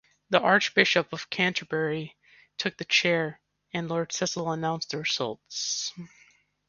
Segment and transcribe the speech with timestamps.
[0.31, 2.17] The Archbishop of Canterbury
[2.57, 3.39] took the Chair
[3.71, 5.93] and Lord Cecil announce the results.